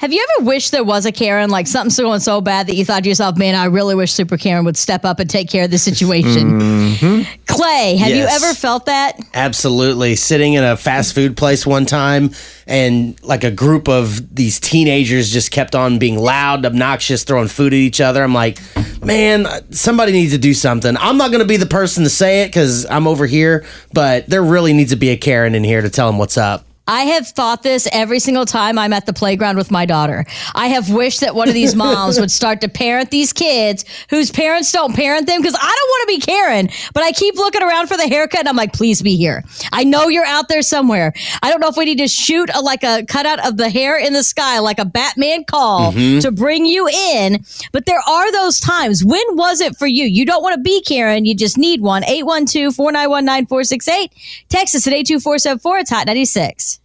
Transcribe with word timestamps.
Have 0.00 0.12
you 0.12 0.24
ever 0.36 0.46
wished 0.46 0.70
there 0.70 0.84
was 0.84 1.06
a 1.06 1.10
Karen, 1.10 1.50
like 1.50 1.66
something's 1.66 1.98
going 1.98 2.20
so 2.20 2.40
bad 2.40 2.68
that 2.68 2.76
you 2.76 2.84
thought 2.84 3.02
to 3.02 3.08
yourself, 3.08 3.36
man, 3.36 3.56
I 3.56 3.64
really 3.64 3.96
wish 3.96 4.12
Super 4.12 4.36
Karen 4.36 4.64
would 4.64 4.76
step 4.76 5.04
up 5.04 5.18
and 5.18 5.28
take 5.28 5.50
care 5.50 5.64
of 5.64 5.72
the 5.72 5.78
situation? 5.78 6.60
Mm-hmm. 6.60 7.42
Clay, 7.46 7.96
have 7.96 8.10
yes. 8.10 8.16
you 8.16 8.46
ever 8.46 8.54
felt 8.54 8.86
that? 8.86 9.18
Absolutely. 9.34 10.14
Sitting 10.14 10.54
in 10.54 10.62
a 10.62 10.76
fast 10.76 11.16
food 11.16 11.36
place 11.36 11.66
one 11.66 11.84
time 11.84 12.30
and 12.68 13.20
like 13.24 13.42
a 13.42 13.50
group 13.50 13.88
of 13.88 14.32
these 14.32 14.60
teenagers 14.60 15.32
just 15.32 15.50
kept 15.50 15.74
on 15.74 15.98
being 15.98 16.16
loud, 16.16 16.64
obnoxious, 16.64 17.24
throwing 17.24 17.48
food 17.48 17.72
at 17.72 17.78
each 17.78 18.00
other. 18.00 18.22
I'm 18.22 18.32
like, 18.32 18.60
man, 19.04 19.48
somebody 19.72 20.12
needs 20.12 20.30
to 20.30 20.38
do 20.38 20.54
something. 20.54 20.96
I'm 20.96 21.16
not 21.16 21.32
going 21.32 21.42
to 21.42 21.48
be 21.48 21.56
the 21.56 21.66
person 21.66 22.04
to 22.04 22.10
say 22.10 22.42
it 22.42 22.50
because 22.50 22.86
I'm 22.86 23.08
over 23.08 23.26
here, 23.26 23.66
but 23.92 24.28
there 24.28 24.44
really 24.44 24.72
needs 24.74 24.92
to 24.92 24.96
be 24.96 25.08
a 25.08 25.16
Karen 25.16 25.56
in 25.56 25.64
here 25.64 25.82
to 25.82 25.90
tell 25.90 26.06
them 26.06 26.18
what's 26.18 26.38
up. 26.38 26.67
I 26.88 27.02
have 27.02 27.28
thought 27.28 27.62
this 27.62 27.86
every 27.92 28.18
single 28.18 28.46
time 28.46 28.78
I'm 28.78 28.94
at 28.94 29.04
the 29.04 29.12
playground 29.12 29.58
with 29.58 29.70
my 29.70 29.84
daughter. 29.84 30.24
I 30.54 30.68
have 30.68 30.90
wished 30.90 31.20
that 31.20 31.34
one 31.34 31.46
of 31.46 31.54
these 31.54 31.74
moms 31.74 32.18
would 32.20 32.30
start 32.30 32.62
to 32.62 32.68
parent 32.68 33.10
these 33.10 33.32
kids 33.34 33.84
whose 34.08 34.30
parents 34.30 34.72
don't 34.72 34.96
parent 34.96 35.26
them 35.26 35.40
because 35.40 35.54
I 35.54 35.58
don't 35.58 35.87
to 36.08 36.14
be 36.14 36.20
Karen, 36.20 36.68
but 36.94 37.02
I 37.02 37.12
keep 37.12 37.36
looking 37.36 37.62
around 37.62 37.88
for 37.88 37.96
the 37.96 38.08
haircut 38.08 38.40
and 38.40 38.48
I'm 38.48 38.56
like, 38.56 38.72
please 38.72 39.02
be 39.02 39.16
here. 39.16 39.44
I 39.72 39.84
know 39.84 40.08
you're 40.08 40.24
out 40.24 40.48
there 40.48 40.62
somewhere. 40.62 41.12
I 41.42 41.50
don't 41.50 41.60
know 41.60 41.68
if 41.68 41.76
we 41.76 41.84
need 41.84 41.98
to 41.98 42.08
shoot 42.08 42.50
a, 42.54 42.60
like 42.60 42.82
a 42.82 43.04
cutout 43.06 43.44
of 43.46 43.56
the 43.56 43.70
hair 43.70 43.98
in 43.98 44.12
the 44.12 44.22
sky, 44.22 44.58
like 44.58 44.78
a 44.78 44.84
Batman 44.84 45.44
call 45.44 45.92
mm-hmm. 45.92 46.20
to 46.20 46.30
bring 46.30 46.66
you 46.66 46.88
in. 46.88 47.44
But 47.72 47.86
there 47.86 48.00
are 48.06 48.32
those 48.32 48.60
times. 48.60 49.04
When 49.04 49.24
was 49.36 49.60
it 49.60 49.76
for 49.76 49.86
you? 49.86 50.04
You 50.04 50.24
don't 50.24 50.42
want 50.42 50.54
to 50.54 50.60
be 50.60 50.82
Karen. 50.82 51.24
You 51.24 51.34
just 51.34 51.58
need 51.58 51.80
one. 51.80 52.04
812 52.04 52.74
491 52.74 53.24
9468. 53.24 54.12
Text 54.48 54.74
us 54.74 54.86
at 54.86 54.92
82474. 54.92 55.78
It's 55.78 55.90
Hot 55.90 56.06
96. 56.06 56.80